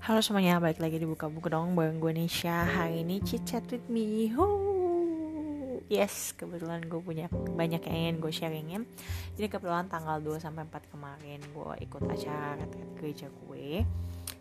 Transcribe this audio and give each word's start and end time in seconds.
Halo 0.00 0.24
semuanya, 0.24 0.56
balik 0.56 0.80
lagi 0.80 0.96
di 0.96 1.04
Buka 1.04 1.28
Buku 1.28 1.52
dong 1.52 1.76
bareng 1.76 2.00
gue 2.00 2.08
Nisha. 2.16 2.64
Hari 2.64 3.04
ini 3.04 3.20
chit 3.20 3.44
chat 3.44 3.60
with 3.68 3.84
me. 3.92 4.32
Hoo. 4.32 5.84
Yes, 5.92 6.32
kebetulan 6.32 6.88
gue 6.88 7.04
punya 7.04 7.28
banyak 7.28 7.84
yang 7.84 7.96
ingin 8.08 8.16
gue 8.16 8.32
sharingin. 8.32 8.88
Jadi 9.36 9.46
kebetulan 9.52 9.92
tanggal 9.92 10.16
2 10.24 10.40
sampai 10.40 10.64
4 10.64 10.96
kemarin 10.96 11.44
gue 11.44 11.72
ikut 11.84 12.00
acara 12.08 12.56
retret 12.56 12.90
gereja 12.96 13.28
gue 13.28 13.84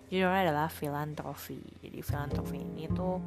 Judulnya 0.08 0.48
adalah 0.48 0.72
filantrofi 0.72 1.60
Jadi 1.84 2.00
filantrofi 2.08 2.56
ini 2.56 2.88
tuh 2.96 3.20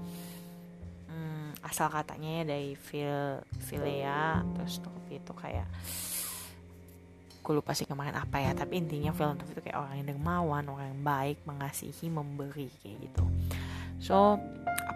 hmm, 1.12 1.60
asal 1.68 1.92
katanya 1.92 2.40
ya 2.40 2.42
dari 2.48 2.72
fil, 2.80 3.44
filea 3.60 4.40
Terus 4.56 4.80
trofi 4.80 5.20
itu 5.20 5.32
kayak 5.36 5.68
gue 7.42 7.52
lupa 7.58 7.74
sih 7.74 7.84
kemarin 7.84 8.14
apa 8.14 8.38
ya 8.38 8.54
tapi 8.54 8.78
intinya 8.78 9.10
filantropi 9.10 9.58
itu 9.58 9.62
kayak 9.66 9.78
orang 9.82 9.94
yang 9.98 10.06
dermawan 10.14 10.64
orang 10.70 10.94
yang 10.94 11.02
baik 11.02 11.38
mengasihi 11.42 12.06
memberi 12.06 12.70
kayak 12.80 12.96
gitu. 13.10 13.24
So 13.98 14.38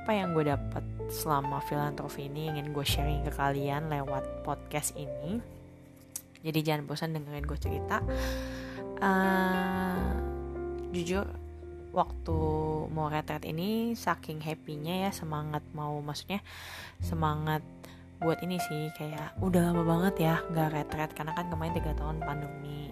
apa 0.06 0.10
yang 0.14 0.34
gue 0.34 0.46
dapat 0.46 0.82
selama 1.10 1.59
filantropi 1.66 2.30
ini 2.30 2.54
ingin 2.54 2.70
gue 2.70 2.87
sharing 2.87 3.27
ke 3.27 3.34
kalian 3.34 3.90
lewat 3.90 4.46
podcast 4.46 4.95
ini. 4.95 5.42
Jadi 6.46 6.59
jangan 6.62 6.87
bosan 6.87 7.10
dengerin 7.14 7.42
gue 7.42 7.59
cerita. 7.59 7.98
Uh, 9.02 10.15
jujur 10.95 11.26
waktu 11.96 12.38
mau 12.92 13.09
retret 13.09 13.48
ini 13.48 13.96
saking 13.96 14.45
happynya 14.45 15.09
ya 15.09 15.10
semangat 15.16 15.65
mau 15.73 15.96
maksudnya 16.04 16.45
semangat 17.01 17.65
buat 18.16 18.41
ini 18.41 18.56
sih 18.59 18.88
kayak 18.97 19.37
udah 19.45 19.73
lama 19.73 19.83
banget 19.84 20.15
ya 20.27 20.34
nggak 20.51 20.69
retret. 20.73 21.11
Karena 21.12 21.33
kan 21.37 21.47
kemarin 21.52 21.77
tiga 21.77 21.93
tahun 21.97 22.23
pandemi. 22.24 22.91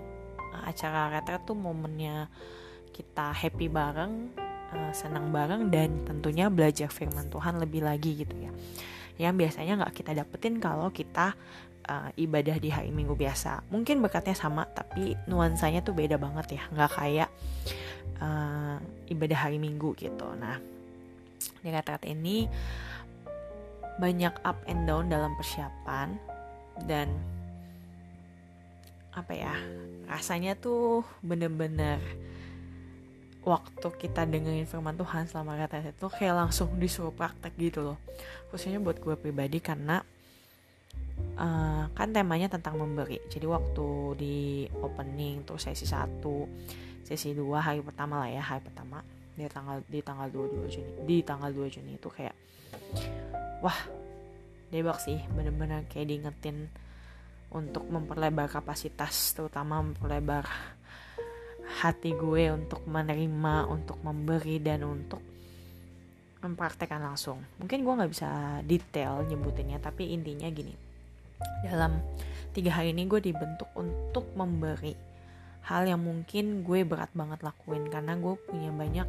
Nah, 0.52 0.68
acara 0.68 1.12
retret 1.12 1.42
tuh 1.48 1.56
momennya 1.56 2.28
kita 2.94 3.34
happy 3.34 3.66
bareng 3.66 4.30
uh, 4.70 4.92
senang 4.94 5.34
bareng 5.34 5.72
dan 5.72 6.06
tentunya 6.06 6.46
belajar 6.46 6.86
firman 6.90 7.26
Tuhan 7.32 7.58
lebih 7.58 7.82
lagi 7.82 8.22
gitu 8.22 8.34
ya. 8.38 8.52
Yang 9.18 9.34
biasanya 9.46 9.72
nggak 9.82 9.94
kita 9.94 10.12
dapetin 10.14 10.58
kalau 10.58 10.90
kita 10.90 11.34
uh, 11.88 12.10
ibadah 12.16 12.56
di 12.58 12.70
hari 12.70 12.90
Minggu 12.90 13.14
biasa. 13.14 13.66
Mungkin 13.70 14.00
berkatnya 14.00 14.34
sama 14.36 14.66
tapi 14.68 15.14
nuansanya 15.26 15.82
tuh 15.82 15.94
beda 15.96 16.18
banget 16.18 16.60
ya. 16.60 16.62
Nggak 16.70 16.90
kayak 16.94 17.30
uh, 18.20 18.78
ibadah 19.10 19.38
hari 19.48 19.58
Minggu 19.58 19.94
gitu. 19.96 20.28
Nah 20.36 20.58
di 21.64 21.68
retret 21.72 22.04
ini 22.08 22.44
banyak 23.98 24.34
up 24.42 24.58
and 24.66 24.86
down 24.86 25.06
dalam 25.06 25.34
persiapan 25.38 26.18
dan 26.90 27.06
apa 29.14 29.30
ya 29.30 29.54
rasanya 30.10 30.58
tuh 30.58 31.06
bener-bener 31.22 32.02
waktu 33.44 33.88
kita 34.00 34.24
dengerin 34.24 34.66
firman 34.66 34.96
Tuhan 34.96 35.28
selama 35.28 35.54
kata 35.60 35.84
itu 35.84 36.08
kayak 36.08 36.34
langsung 36.34 36.72
disuruh 36.80 37.12
praktek 37.12 37.52
gitu 37.60 37.84
loh. 37.84 37.98
Khususnya 38.48 38.80
buat 38.80 38.96
gue 38.98 39.14
pribadi 39.20 39.60
karena 39.60 40.00
uh, 41.36 41.84
kan 41.92 42.08
temanya 42.10 42.48
tentang 42.48 42.80
memberi. 42.80 43.20
Jadi 43.28 43.44
waktu 43.44 43.88
di 44.16 44.36
opening 44.80 45.44
tuh 45.44 45.60
sesi 45.60 45.84
satu 45.84 46.48
sesi 47.04 47.36
dua 47.36 47.60
hari 47.60 47.84
pertama 47.84 48.24
lah 48.24 48.32
ya 48.32 48.40
hari 48.40 48.64
pertama 48.64 49.04
di 49.34 49.46
tanggal 49.50 49.82
di 49.86 50.00
tanggal 50.00 50.28
22 50.30 50.70
Juni. 50.70 50.92
Di 51.06 51.16
tanggal 51.26 51.50
2 51.50 51.74
Juni 51.74 51.98
itu 51.98 52.08
kayak 52.10 52.34
wah 53.60 53.78
debak 54.70 54.98
sih. 55.02 55.18
Bener-bener 55.34 55.86
kayak 55.90 56.06
diingetin 56.10 56.70
untuk 57.54 57.86
memperlebar 57.86 58.50
kapasitas 58.50 59.34
terutama 59.34 59.82
memperlebar 59.82 60.46
hati 61.82 62.12
gue 62.14 62.50
untuk 62.50 62.82
menerima 62.86 63.70
untuk 63.70 63.98
memberi 64.02 64.58
dan 64.62 64.86
untuk 64.86 65.22
mempraktekkan 66.44 67.00
langsung. 67.00 67.40
Mungkin 67.56 67.82
gue 67.82 67.94
nggak 67.94 68.12
bisa 68.12 68.60
detail 68.68 69.24
nyebutinnya 69.24 69.80
tapi 69.80 70.12
intinya 70.12 70.50
gini. 70.52 70.74
Dalam 71.64 71.98
tiga 72.52 72.78
hari 72.78 72.92
ini 72.92 73.08
gue 73.08 73.18
dibentuk 73.18 73.70
untuk 73.74 74.28
memberi 74.36 74.94
hal 75.64 75.88
yang 75.88 76.04
mungkin 76.04 76.60
gue 76.60 76.84
berat 76.84 77.08
banget 77.16 77.40
lakuin 77.40 77.88
karena 77.88 78.12
gue 78.20 78.36
punya 78.36 78.68
banyak 78.68 79.08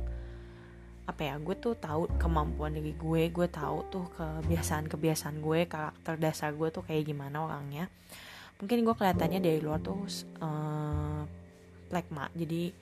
apa 1.05 1.21
ya 1.21 1.38
gue 1.38 1.53
tuh 1.61 1.77
tahu 1.77 2.09
kemampuan 2.17 2.73
diri 2.73 2.97
gue 2.97 3.29
gue 3.29 3.47
tahu 3.47 3.77
tuh 3.93 4.05
kebiasaan 4.17 4.89
kebiasaan 4.89 5.38
gue 5.38 5.69
karakter 5.69 6.17
dasar 6.17 6.49
gue 6.57 6.69
tuh 6.73 6.81
kayak 6.81 7.05
gimana 7.05 7.45
orangnya. 7.45 7.85
Mungkin 8.57 8.81
gue 8.81 8.95
kelihatannya 8.97 9.39
dari 9.43 9.59
luar 9.61 9.79
tuh 9.85 10.01
uh, 10.41 11.21
plekma 11.93 12.33
jadi 12.33 12.73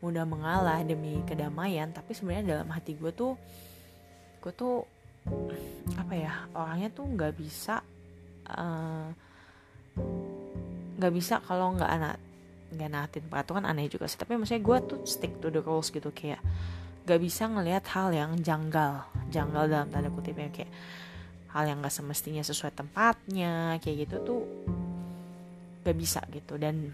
mudah 0.00 0.24
mengalah 0.24 0.80
demi 0.84 1.20
kedamaian 1.24 1.92
tapi 1.92 2.12
sebenarnya 2.16 2.60
dalam 2.60 2.68
hati 2.72 2.96
gue 2.96 3.12
tuh 3.12 3.36
gue 4.40 4.52
tuh 4.52 4.84
apa 5.98 6.14
ya 6.14 6.32
orangnya 6.54 6.88
tuh 6.94 7.04
nggak 7.04 7.34
bisa 7.34 7.82
nggak 10.96 11.12
uh, 11.12 11.16
bisa 11.16 11.42
kalau 11.44 11.74
nggak 11.74 11.90
anak 11.90 12.16
nggak 12.72 12.90
natin 12.90 13.22
peraturan 13.28 13.68
aneh 13.68 13.92
juga 13.92 14.08
sih. 14.08 14.16
Tapi 14.16 14.40
maksudnya 14.40 14.64
gue 14.64 14.78
tuh 14.88 15.00
stick 15.04 15.36
to 15.44 15.52
the 15.52 15.60
rules 15.60 15.92
gitu 15.92 16.08
kayak 16.08 16.40
gak 17.06 17.22
bisa 17.22 17.46
ngelihat 17.46 17.86
hal 17.94 18.10
yang 18.10 18.34
janggal. 18.42 19.06
Janggal 19.30 19.64
dalam 19.70 19.88
tanda 19.94 20.10
kutip 20.10 20.34
ya 20.34 20.50
kayak 20.50 20.72
hal 21.54 21.64
yang 21.70 21.78
gak 21.80 21.94
semestinya 21.94 22.42
sesuai 22.42 22.74
tempatnya 22.74 23.78
kayak 23.78 24.10
gitu 24.10 24.16
tuh 24.26 24.42
gak 25.86 25.96
bisa 25.96 26.20
gitu. 26.34 26.58
Dan 26.58 26.90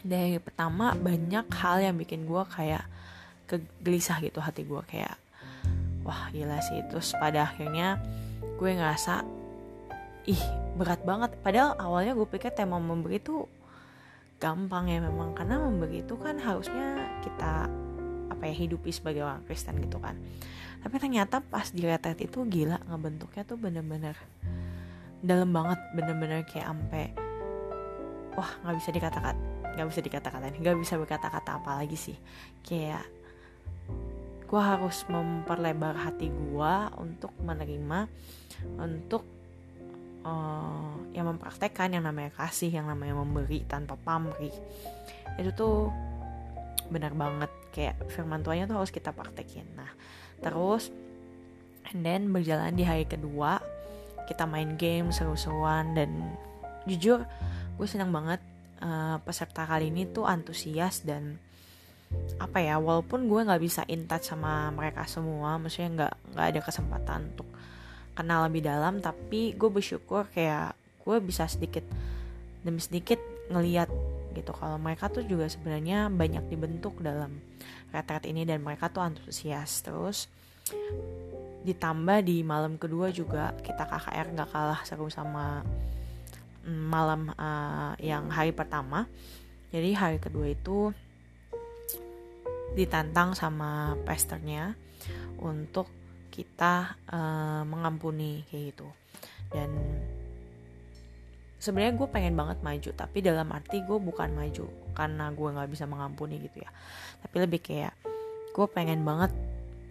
dari 0.00 0.40
pertama 0.40 0.96
banyak 0.96 1.46
hal 1.52 1.84
yang 1.84 2.00
bikin 2.00 2.24
gue 2.24 2.42
kayak 2.48 2.88
kegelisah 3.44 4.24
gitu 4.24 4.40
hati 4.40 4.64
gue 4.64 4.80
kayak 4.88 5.14
wah 6.00 6.32
gila 6.32 6.56
sih. 6.64 6.80
Terus 6.88 7.12
pada 7.20 7.52
akhirnya 7.52 8.00
gue 8.56 8.70
ngerasa 8.72 9.20
ih 10.32 10.42
berat 10.80 11.04
banget. 11.04 11.36
Padahal 11.44 11.76
awalnya 11.76 12.16
gue 12.16 12.24
pikir 12.24 12.56
tema 12.56 12.80
memberi 12.80 13.20
itu 13.20 13.44
gampang 14.40 14.88
ya 14.88 15.04
memang 15.04 15.36
karena 15.36 15.60
memberi 15.60 16.00
itu 16.00 16.16
kan 16.16 16.40
harusnya 16.40 17.04
kita 17.20 17.68
apa 18.40 18.48
ya 18.48 18.56
hidupi 18.56 18.88
sebagai 18.88 19.20
orang 19.20 19.44
Kristen 19.44 19.76
gitu 19.84 20.00
kan. 20.00 20.16
Tapi 20.80 20.96
ternyata 20.96 21.44
pas 21.44 21.68
di 21.68 21.84
retret 21.84 22.16
itu 22.24 22.40
gila 22.48 22.80
ngebentuknya 22.88 23.44
tuh 23.44 23.60
bener-bener 23.60 24.16
dalam 25.20 25.52
banget 25.52 25.76
bener-bener 25.92 26.40
kayak 26.48 26.72
ampe 26.72 27.12
wah 28.32 28.48
nggak 28.64 28.80
bisa 28.80 28.88
dikatakan 28.88 29.36
nggak 29.76 29.88
bisa 29.92 30.00
dikata-katain 30.00 30.56
nggak 30.56 30.80
bisa 30.80 30.96
berkata-kata 30.96 31.60
apa 31.60 31.84
lagi 31.84 32.00
sih. 32.00 32.16
Kayak 32.64 33.04
gue 34.48 34.58
harus 34.58 35.04
memperlebar 35.12 36.00
hati 36.00 36.32
gue 36.32 36.74
untuk 36.96 37.36
menerima 37.44 38.08
untuk 38.80 39.22
uh, 40.24 40.96
yang 41.12 41.28
mempraktekkan 41.28 41.92
yang 41.92 42.08
namanya 42.08 42.32
kasih 42.34 42.72
yang 42.72 42.88
namanya 42.88 43.20
memberi 43.20 43.68
tanpa 43.68 44.00
pamrih. 44.00 44.56
Itu 45.36 45.50
tuh 45.52 45.76
benar 46.88 47.12
banget 47.12 47.59
kayak 47.70 47.96
firman 48.10 48.42
tuanya 48.44 48.66
tuh 48.66 48.78
harus 48.78 48.92
kita 48.92 49.14
praktekin. 49.14 49.66
Nah 49.74 49.90
terus 50.40 50.88
and 51.92 52.06
then 52.06 52.30
berjalan 52.30 52.72
di 52.74 52.84
hari 52.86 53.04
kedua 53.04 53.60
kita 54.30 54.46
main 54.46 54.78
game 54.78 55.10
seru-seruan 55.10 55.92
dan 55.92 56.10
jujur 56.86 57.26
gue 57.76 57.86
senang 57.88 58.14
banget 58.14 58.40
uh, 58.80 59.18
peserta 59.24 59.66
kali 59.66 59.90
ini 59.90 60.06
tuh 60.08 60.24
antusias 60.24 61.02
dan 61.02 61.36
apa 62.42 62.58
ya 62.58 62.78
walaupun 62.78 63.30
gue 63.30 63.40
nggak 63.46 63.62
bisa 63.62 63.82
in 63.86 64.06
touch 64.10 64.34
sama 64.34 64.70
mereka 64.74 65.06
semua 65.06 65.58
maksudnya 65.62 65.90
nggak 65.94 66.14
nggak 66.34 66.46
ada 66.50 66.60
kesempatan 66.62 67.20
untuk 67.34 67.48
kenal 68.18 68.46
lebih 68.50 68.66
dalam 68.66 68.98
tapi 68.98 69.54
gue 69.54 69.70
bersyukur 69.70 70.26
kayak 70.34 70.74
gue 71.06 71.16
bisa 71.22 71.46
sedikit 71.46 71.86
demi 72.66 72.82
sedikit 72.82 73.18
ngeliat 73.50 73.88
gitu. 74.34 74.52
Kalau 74.54 74.76
mereka 74.76 75.10
tuh 75.10 75.26
juga 75.26 75.50
sebenarnya 75.50 76.08
banyak 76.10 76.46
dibentuk 76.50 76.98
dalam 77.02 77.38
retret 77.90 78.24
ini 78.26 78.46
dan 78.46 78.62
mereka 78.62 78.88
tuh 78.90 79.02
antusias. 79.02 79.82
Terus 79.82 80.30
ditambah 81.60 82.24
di 82.24 82.40
malam 82.40 82.80
kedua 82.80 83.12
juga 83.12 83.52
kita 83.60 83.84
KKR 83.84 84.26
nggak 84.32 84.50
kalah 84.50 84.80
seru 84.88 85.12
sama 85.12 85.60
mm, 86.64 86.84
malam 86.88 87.30
uh, 87.36 87.92
yang 88.00 88.30
hari 88.32 88.54
pertama. 88.54 89.04
Jadi 89.70 89.94
hari 89.94 90.18
kedua 90.18 90.50
itu 90.50 90.90
ditantang 92.74 93.34
sama 93.34 93.98
pesternya 94.06 94.78
untuk 95.42 95.90
kita 96.30 96.94
uh, 97.10 97.62
mengampuni 97.66 98.46
kayak 98.50 98.74
gitu. 98.74 98.88
Dan 99.50 99.70
sebenarnya 101.60 101.94
gue 101.94 102.08
pengen 102.08 102.34
banget 102.34 102.58
maju 102.64 102.90
tapi 102.96 103.20
dalam 103.20 103.52
arti 103.52 103.84
gue 103.84 103.98
bukan 104.00 104.32
maju 104.32 104.66
karena 104.96 105.28
gue 105.28 105.48
nggak 105.52 105.70
bisa 105.70 105.84
mengampuni 105.84 106.40
gitu 106.40 106.64
ya. 106.64 106.70
Tapi 107.20 107.36
lebih 107.36 107.60
kayak 107.60 107.94
gue 108.56 108.66
pengen 108.72 109.04
banget 109.04 109.30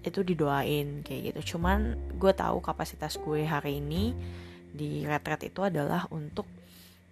itu 0.02 0.26
didoain 0.26 1.06
kayak 1.06 1.32
gitu. 1.32 1.56
Cuman 1.56 1.94
gue 2.18 2.34
tahu 2.34 2.60
kapasitas 2.60 3.22
gue 3.22 3.46
hari 3.46 3.78
ini 3.80 4.18
di 4.74 5.06
retret 5.06 5.46
itu 5.46 5.62
adalah 5.62 6.10
untuk 6.10 6.50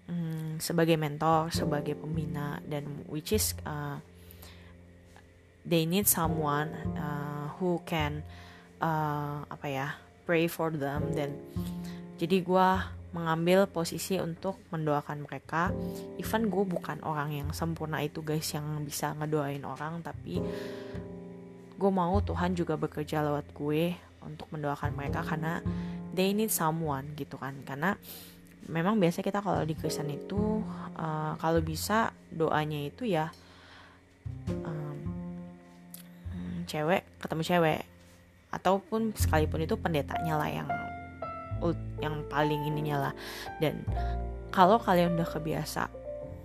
hmm, 0.09 0.57
sebagai 0.57 0.97
mentor 0.97 1.53
sebagai 1.53 1.93
pembina 1.93 2.57
dan 2.65 3.05
which 3.11 3.35
is 3.35 3.53
uh, 3.67 3.99
they 5.67 5.83
need 5.83 6.07
someone 6.07 6.71
uh, 6.95 7.51
who 7.59 7.77
can 7.83 8.23
uh, 8.79 9.43
apa 9.51 9.67
ya 9.67 9.87
pray 10.23 10.47
for 10.47 10.71
them 10.71 11.11
dan 11.13 11.35
jadi 12.17 12.41
gue 12.41 12.67
mengambil 13.15 13.67
posisi 13.71 14.19
untuk 14.19 14.59
mendoakan 14.73 15.23
mereka. 15.23 15.71
Even 16.19 16.51
gue 16.51 16.63
bukan 16.67 16.99
orang 17.07 17.31
yang 17.31 17.49
sempurna 17.55 18.03
itu 18.03 18.19
guys 18.19 18.51
yang 18.51 18.83
bisa 18.83 19.15
ngedoain 19.15 19.63
orang 19.63 20.03
tapi 20.03 20.43
gue 21.77 21.91
mau 21.93 22.17
Tuhan 22.19 22.57
juga 22.57 22.75
bekerja 22.75 23.21
lewat 23.21 23.53
gue 23.53 23.95
untuk 24.25 24.49
mendoakan 24.51 24.91
mereka 24.97 25.23
karena 25.23 25.63
they 26.11 26.35
need 26.35 26.51
someone 26.51 27.15
gitu 27.15 27.39
kan. 27.39 27.55
Karena 27.63 27.95
memang 28.67 28.99
biasa 28.99 29.23
kita 29.23 29.39
kalau 29.39 29.63
di 29.63 29.77
Kristen 29.77 30.11
itu 30.11 30.59
uh, 30.99 31.33
kalau 31.39 31.63
bisa 31.63 32.11
doanya 32.27 32.83
itu 32.83 33.07
ya 33.07 33.31
um, 34.67 34.99
cewek 36.67 37.07
ketemu 37.23 37.43
cewek. 37.45 37.81
Ataupun 38.47 39.11
sekalipun 39.15 39.63
itu 39.63 39.75
pendetanya 39.75 40.39
lah 40.39 40.49
yang 40.49 40.67
yang 42.01 42.25
paling 42.29 42.67
ininya 42.67 43.09
lah. 43.09 43.13
Dan 43.61 43.83
kalau 44.53 44.81
kalian 44.81 45.17
udah 45.19 45.27
kebiasa 45.27 45.89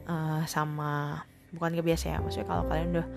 uh, 0.08 0.42
sama 0.44 1.22
bukan 1.52 1.76
kebiasa 1.78 2.16
ya 2.16 2.18
maksudnya 2.18 2.48
kalau 2.48 2.64
kalian 2.64 2.96
udah 2.96 3.08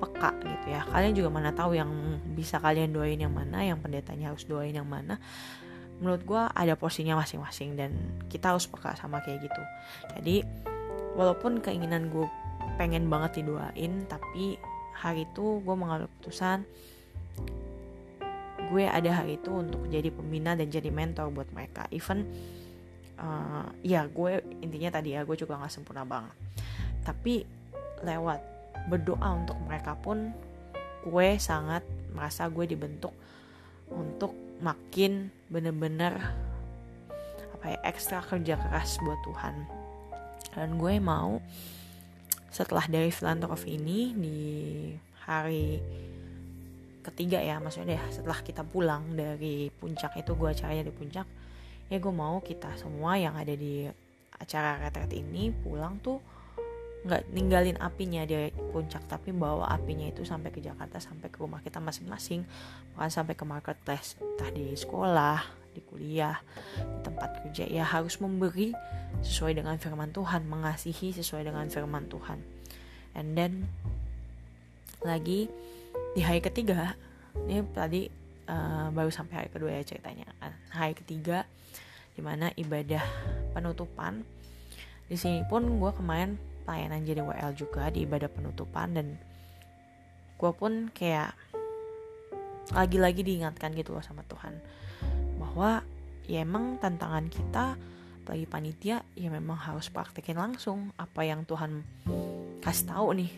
peka 0.00 0.30
gitu 0.40 0.66
ya 0.72 0.80
kalian 0.88 1.12
juga 1.12 1.28
mana 1.28 1.50
tahu 1.52 1.76
yang 1.76 1.90
bisa 2.32 2.56
kalian 2.62 2.94
doain 2.94 3.20
yang 3.20 3.34
mana 3.34 3.66
yang 3.66 3.76
pendetanya 3.82 4.32
harus 4.32 4.48
doain 4.48 4.72
yang 4.72 4.88
mana. 4.88 5.20
Menurut 6.00 6.24
gue 6.24 6.42
ada 6.42 6.72
porsinya 6.80 7.20
masing-masing 7.20 7.76
dan 7.76 7.92
kita 8.32 8.56
harus 8.56 8.64
peka 8.64 8.96
sama 8.96 9.20
kayak 9.20 9.44
gitu. 9.44 9.62
Jadi 10.16 10.36
walaupun 11.12 11.60
keinginan 11.60 12.08
gue 12.08 12.24
pengen 12.80 13.12
banget 13.12 13.44
didoain 13.44 14.08
tapi 14.08 14.56
hari 14.96 15.28
itu 15.28 15.60
gue 15.60 15.74
mengambil 15.76 16.08
keputusan 16.08 16.64
gue 18.70 18.86
ada 18.86 19.10
hari 19.10 19.36
itu 19.36 19.50
untuk 19.50 19.82
jadi 19.90 20.14
pembina 20.14 20.54
dan 20.54 20.70
jadi 20.70 20.88
mentor 20.94 21.34
buat 21.34 21.50
mereka. 21.50 21.90
Even 21.90 22.22
uh, 23.18 23.66
ya 23.82 24.06
gue 24.06 24.40
intinya 24.62 24.94
tadi 24.94 25.18
ya 25.18 25.26
gue 25.26 25.34
juga 25.34 25.58
nggak 25.58 25.72
sempurna 25.74 26.06
banget. 26.06 26.36
Tapi 27.02 27.42
lewat 28.06 28.40
berdoa 28.86 29.28
untuk 29.36 29.58
mereka 29.66 29.98
pun 29.98 30.30
gue 31.02 31.28
sangat 31.42 31.82
merasa 32.14 32.46
gue 32.46 32.64
dibentuk 32.64 33.12
untuk 33.90 34.32
makin 34.62 35.34
bener-bener 35.50 36.14
apa 37.58 37.76
ya 37.76 37.78
ekstra 37.84 38.22
kerja 38.22 38.54
keras 38.56 39.02
buat 39.02 39.20
Tuhan. 39.26 39.54
Dan 40.54 40.78
gue 40.78 40.94
mau 41.02 41.42
setelah 42.50 42.86
dari 42.90 43.10
filantropi 43.14 43.78
ini 43.78 44.14
di 44.14 44.40
hari 45.26 45.78
ketiga 47.00 47.40
ya 47.40 47.56
maksudnya 47.58 47.96
deh 47.96 48.02
setelah 48.12 48.40
kita 48.44 48.62
pulang 48.64 49.16
dari 49.16 49.72
puncak 49.72 50.20
itu 50.20 50.36
gue 50.36 50.48
acaranya 50.52 50.84
di 50.84 50.92
puncak 50.92 51.26
ya 51.90 51.96
gue 51.96 52.14
mau 52.14 52.38
kita 52.44 52.76
semua 52.76 53.16
yang 53.16 53.34
ada 53.34 53.52
di 53.56 53.88
acara 54.40 54.80
retret 54.80 55.12
ini 55.12 55.52
pulang 55.52 56.00
tuh 56.00 56.20
nggak 57.00 57.32
ninggalin 57.32 57.80
apinya 57.80 58.28
di 58.28 58.52
puncak 58.76 59.08
tapi 59.08 59.32
bawa 59.32 59.72
apinya 59.72 60.04
itu 60.04 60.20
sampai 60.20 60.52
ke 60.52 60.60
Jakarta 60.60 61.00
sampai 61.00 61.32
ke 61.32 61.40
rumah 61.40 61.64
kita 61.64 61.80
masing-masing. 61.80 62.44
Bahkan 62.92 63.08
sampai 63.08 63.32
ke 63.32 63.44
marketplace 63.48 64.20
entah 64.20 64.52
di 64.52 64.76
sekolah 64.76 65.40
di 65.72 65.80
kuliah 65.86 66.36
di 66.76 66.98
tempat 67.00 67.40
kerja 67.40 67.64
ya 67.64 67.88
harus 67.88 68.20
memberi 68.20 68.76
sesuai 69.24 69.56
dengan 69.56 69.80
firman 69.80 70.12
Tuhan 70.12 70.44
mengasihi 70.44 71.16
sesuai 71.16 71.48
dengan 71.48 71.72
firman 71.72 72.04
Tuhan. 72.12 72.44
And 73.16 73.32
then 73.32 73.72
lagi 75.00 75.48
di 76.10 76.20
hari 76.26 76.42
ketiga 76.42 76.98
ini 77.46 77.62
tadi 77.70 78.10
uh, 78.50 78.90
baru 78.90 79.10
sampai 79.14 79.46
hari 79.46 79.48
kedua 79.50 79.70
ya 79.70 79.82
ceritanya. 79.86 80.26
Hari 80.74 80.98
ketiga 80.98 81.46
di 82.18 82.20
mana 82.22 82.50
ibadah 82.58 83.02
penutupan. 83.54 84.26
Di 85.06 85.14
sini 85.18 85.42
pun 85.46 85.66
gue 85.78 85.92
kemarin 85.94 86.38
pelayanan 86.66 87.02
jadi 87.02 87.22
WL 87.22 87.52
juga 87.54 87.90
di 87.90 88.06
ibadah 88.06 88.30
penutupan 88.30 88.94
dan 88.94 89.06
gue 90.38 90.52
pun 90.54 90.90
kayak 90.94 91.34
lagi-lagi 92.70 93.26
diingatkan 93.26 93.74
gitu 93.74 93.90
loh 93.90 94.02
sama 94.02 94.22
Tuhan 94.30 94.54
bahwa 95.42 95.82
ya 96.30 96.46
emang 96.46 96.78
tantangan 96.78 97.26
kita 97.26 97.74
bagi 98.22 98.46
panitia 98.46 99.02
ya 99.18 99.26
memang 99.26 99.58
harus 99.58 99.90
praktekin 99.90 100.38
langsung 100.38 100.94
apa 100.94 101.26
yang 101.26 101.42
Tuhan 101.42 101.82
kasih 102.62 102.94
tahu 102.94 103.18
nih. 103.18 103.30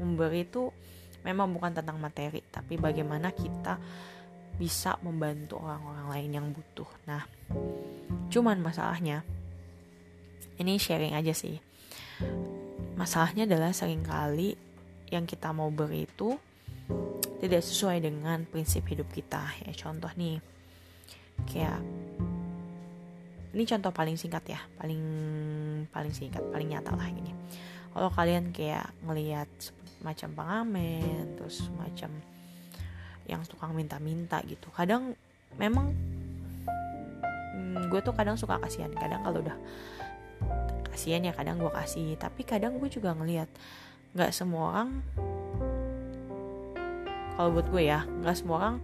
Memberi 0.00 0.48
itu 0.48 0.72
memang 1.22 1.50
bukan 1.54 1.74
tentang 1.74 1.98
materi 1.98 2.42
tapi 2.50 2.78
bagaimana 2.78 3.30
kita 3.30 3.78
bisa 4.58 5.00
membantu 5.00 5.58
orang-orang 5.58 6.06
lain 6.12 6.30
yang 6.36 6.46
butuh. 6.52 6.88
Nah 7.08 7.24
cuman 8.28 8.60
masalahnya 8.60 9.24
ini 10.60 10.76
sharing 10.76 11.16
aja 11.16 11.32
sih. 11.32 11.56
Masalahnya 12.94 13.48
adalah 13.48 13.72
sering 13.72 14.04
kali 14.04 14.54
yang 15.08 15.24
kita 15.24 15.50
mau 15.50 15.72
beri 15.72 16.04
itu 16.04 16.36
tidak 17.42 17.64
sesuai 17.64 17.98
dengan 18.04 18.44
prinsip 18.46 18.86
hidup 18.86 19.08
kita. 19.10 19.42
Ya 19.64 19.72
contoh 19.74 20.12
nih 20.14 20.38
kayak 21.48 21.80
ini 23.52 23.64
contoh 23.68 23.90
paling 23.92 24.16
singkat 24.16 24.44
ya 24.48 24.60
paling 24.78 25.02
paling 25.90 26.12
singkat 26.14 26.44
paling 26.52 26.68
nyata 26.70 26.92
lah 26.94 27.08
gini. 27.08 27.32
Kalau 27.92 28.08
kalian 28.08 28.54
kayak 28.56 28.88
ngelihat 29.04 29.48
macam 30.02 30.34
pengamen 30.34 31.38
terus 31.38 31.66
macam 31.78 32.10
yang 33.26 33.42
tukang 33.46 33.72
minta-minta 33.72 34.42
gitu. 34.44 34.68
Kadang 34.74 35.14
memang 35.56 35.94
hmm, 37.54 37.88
gue 37.88 38.00
tuh 38.02 38.14
kadang 38.14 38.34
suka 38.34 38.58
kasihan. 38.58 38.90
Kadang 38.92 39.22
kalau 39.22 39.40
udah 39.40 39.56
kasihan 40.90 41.22
ya 41.22 41.32
kadang 41.32 41.62
gue 41.62 41.70
kasih. 41.70 42.18
Tapi 42.18 42.42
kadang 42.42 42.76
gue 42.82 42.90
juga 42.90 43.14
ngelihat 43.14 43.48
nggak 44.12 44.32
semua 44.34 44.76
orang 44.76 44.90
kalau 47.32 47.48
buat 47.56 47.66
gue 47.72 47.82
ya 47.88 48.04
nggak 48.04 48.36
semua 48.36 48.56
orang 48.60 48.76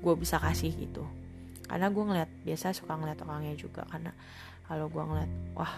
gue 0.00 0.14
bisa 0.16 0.38
kasih 0.38 0.72
gitu. 0.78 1.04
Karena 1.66 1.90
gue 1.90 2.04
ngeliat 2.04 2.30
biasa 2.46 2.72
suka 2.72 2.94
ngeliat 2.96 3.18
orangnya 3.22 3.54
juga. 3.58 3.82
Karena 3.90 4.14
kalau 4.70 4.86
gue 4.88 5.02
ngeliat 5.02 5.32
wah 5.58 5.74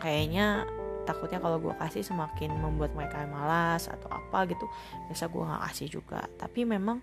kayaknya 0.00 0.64
takutnya 1.10 1.42
kalau 1.42 1.58
gue 1.58 1.74
kasih 1.74 2.06
semakin 2.06 2.54
membuat 2.54 2.94
mereka 2.94 3.26
malas 3.26 3.90
atau 3.90 4.06
apa 4.06 4.46
gitu 4.46 4.70
biasa 5.10 5.26
gue 5.26 5.42
nggak 5.42 5.62
kasih 5.70 5.88
juga. 5.90 6.20
Tapi 6.38 6.62
memang 6.62 7.02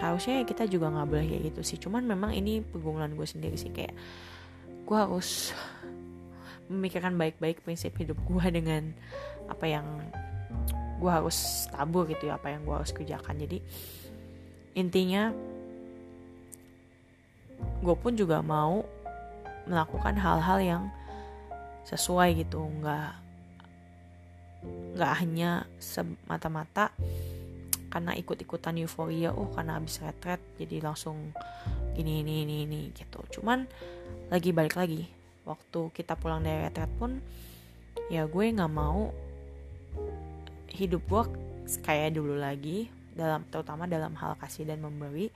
harusnya 0.00 0.44
kita 0.44 0.68
juga 0.68 0.92
nggak 0.92 1.08
boleh 1.08 1.24
kayak 1.24 1.42
gitu 1.52 1.60
sih. 1.64 1.78
Cuman 1.80 2.04
memang 2.04 2.36
ini 2.36 2.60
pergumulan 2.60 3.16
gue 3.16 3.24
sendiri 3.24 3.56
sih 3.56 3.72
kayak 3.72 3.96
gue 4.84 4.96
harus 4.96 5.56
memikirkan 6.70 7.16
baik-baik 7.16 7.64
prinsip 7.64 7.96
hidup 7.98 8.20
gue 8.28 8.44
dengan 8.52 8.92
apa 9.48 9.66
yang 9.66 9.86
gue 11.00 11.10
harus 11.10 11.66
tabur 11.72 12.04
gitu 12.06 12.28
ya 12.28 12.36
apa 12.36 12.52
yang 12.52 12.62
gue 12.68 12.74
harus 12.76 12.92
kerjakan. 12.92 13.40
Jadi 13.40 13.58
intinya 14.76 15.32
gue 17.80 17.96
pun 17.96 18.12
juga 18.14 18.44
mau 18.44 18.84
melakukan 19.64 20.16
hal-hal 20.16 20.58
yang 20.60 20.82
sesuai 21.88 22.44
gitu 22.44 22.60
nggak 22.60 23.12
nggak 24.96 25.12
hanya 25.24 25.64
semata-mata 25.80 26.92
karena 27.90 28.14
ikut-ikutan 28.14 28.78
euforia 28.78 29.34
oh 29.34 29.50
karena 29.50 29.80
habis 29.80 29.98
retret 29.98 30.38
jadi 30.60 30.84
langsung 30.84 31.34
ini 31.98 32.22
ini 32.22 32.46
ini 32.46 32.56
ini 32.64 32.80
gitu. 32.94 33.40
Cuman 33.40 33.66
lagi 34.30 34.54
balik 34.54 34.78
lagi 34.78 35.10
waktu 35.42 35.90
kita 35.90 36.14
pulang 36.14 36.46
dari 36.46 36.70
retret 36.70 36.90
pun 36.94 37.18
ya 38.06 38.30
gue 38.30 38.44
nggak 38.46 38.70
mau 38.70 39.10
hidup 40.70 41.02
gue 41.10 41.22
kayak 41.82 42.14
dulu 42.14 42.38
lagi 42.38 42.86
dalam 43.10 43.42
terutama 43.50 43.90
dalam 43.90 44.14
hal 44.14 44.38
kasih 44.38 44.70
dan 44.70 44.78
memberi 44.78 45.34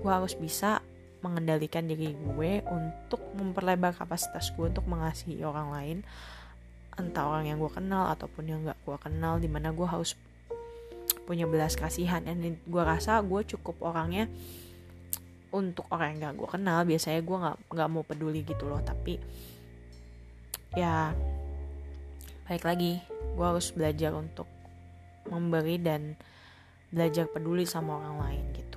gue 0.00 0.10
harus 0.10 0.32
bisa 0.32 0.80
mengendalikan 1.20 1.84
diri 1.84 2.16
gue 2.16 2.64
untuk 2.68 3.20
memperlebar 3.36 3.92
kapasitas 3.92 4.52
gue 4.56 4.72
untuk 4.72 4.88
mengasihi 4.88 5.44
orang 5.44 5.68
lain 5.72 5.98
entah 7.00 7.24
orang 7.32 7.48
yang 7.48 7.58
gue 7.60 7.72
kenal 7.72 8.12
ataupun 8.12 8.44
yang 8.44 8.60
gak 8.66 8.76
gue 8.84 8.96
kenal 9.00 9.40
di 9.40 9.48
mana 9.48 9.72
gue 9.72 9.88
harus 9.88 10.16
punya 11.24 11.48
belas 11.48 11.74
kasihan. 11.74 12.20
Dan 12.20 12.60
gue 12.60 12.82
rasa 12.82 13.20
gue 13.24 13.40
cukup 13.56 13.80
orangnya 13.80 14.28
untuk 15.50 15.88
orang 15.90 16.14
yang 16.14 16.30
gak 16.30 16.36
gue 16.36 16.48
kenal 16.60 16.78
biasanya 16.84 17.20
gue 17.24 17.36
nggak 17.40 17.56
nggak 17.72 17.88
mau 17.88 18.04
peduli 18.04 18.40
gitu 18.44 18.68
loh. 18.68 18.84
Tapi 18.84 19.16
ya 20.76 21.16
baik 22.46 22.64
lagi. 22.68 23.00
Gue 23.34 23.46
harus 23.46 23.72
belajar 23.72 24.12
untuk 24.12 24.46
memberi 25.30 25.80
dan 25.80 26.18
belajar 26.90 27.30
peduli 27.30 27.64
sama 27.64 28.02
orang 28.02 28.16
lain 28.18 28.44
gitu 28.58 28.69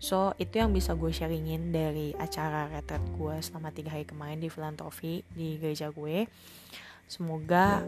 So 0.00 0.32
itu 0.40 0.56
yang 0.58 0.72
bisa 0.72 0.96
gue 0.96 1.12
sharingin 1.12 1.70
dari 1.70 2.16
acara 2.16 2.72
retret 2.72 3.04
gue 3.14 3.36
selama 3.44 3.68
tiga 3.70 3.92
hari 3.92 4.08
kemarin 4.08 4.40
di 4.40 4.48
filantropi 4.48 5.20
di 5.36 5.60
gereja 5.60 5.92
gue. 5.92 6.24
Semoga 7.04 7.84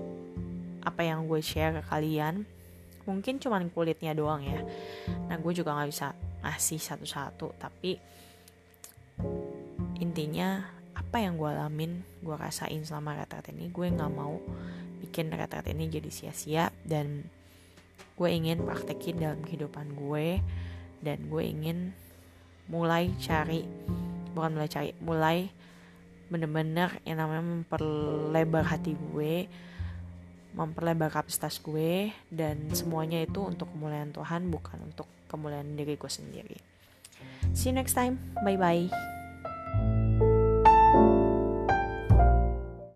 apa 0.83 1.03
yang 1.07 1.25
gue 1.31 1.41
share 1.41 1.81
ke 1.81 1.83
kalian 1.89 2.45
mungkin 3.07 3.43
cuman 3.43 3.71
kulitnya 3.71 4.15
doang 4.15 4.43
ya 4.47 4.63
nah 5.27 5.37
gue 5.39 5.53
juga 5.55 5.75
nggak 5.75 5.91
bisa 5.91 6.15
ngasih 6.43 6.79
satu-satu 6.79 7.55
tapi 7.59 7.99
intinya 9.99 10.63
apa 10.95 11.23
yang 11.23 11.39
gue 11.39 11.51
alamin 11.51 12.03
gue 12.23 12.35
rasain 12.35 12.83
selama 12.83 13.19
retret 13.19 13.51
ini 13.55 13.71
gue 13.71 13.87
nggak 13.91 14.13
mau 14.13 14.39
bikin 15.03 15.35
retret 15.35 15.67
ini 15.71 15.91
jadi 15.91 16.11
sia-sia 16.11 16.71
dan 16.87 17.27
gue 18.15 18.29
ingin 18.29 18.63
praktekin 18.63 19.19
dalam 19.19 19.43
kehidupan 19.43 19.99
gue 19.99 20.43
dan 21.03 21.19
gue 21.27 21.43
ingin 21.43 21.91
mulai 22.71 23.11
cari 23.19 23.65
bukan 24.33 24.51
mulai 24.55 24.69
cari 24.71 24.91
mulai 25.03 25.39
bener-bener 26.33 26.97
yang 27.05 27.21
namanya 27.21 27.45
memperlebar 27.45 28.65
hati 28.65 28.97
gue 28.97 29.51
memperlebar 30.53 31.09
kapasitas 31.09 31.61
gue 31.61 32.13
dan 32.29 32.69
semuanya 32.77 33.21
itu 33.25 33.41
untuk 33.41 33.73
kemuliaan 33.73 34.13
Tuhan 34.13 34.53
bukan 34.53 34.79
untuk 34.85 35.09
kemuliaan 35.33 35.81
diri 35.81 35.97
gue 35.97 36.13
sendiri. 36.13 36.59
See 37.57 37.73
you 37.73 37.77
next 37.77 37.97
time. 37.97 38.21
Bye 38.45 38.61
bye 38.61 39.12